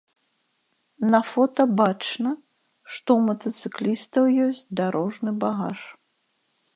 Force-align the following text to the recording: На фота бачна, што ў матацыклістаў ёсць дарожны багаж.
На 1.15 1.17
фота 1.31 1.65
бачна, 1.81 2.31
што 2.95 3.09
ў 3.17 3.19
матацыклістаў 3.29 4.23
ёсць 4.47 4.65
дарожны 4.81 5.31
багаж. 5.45 5.79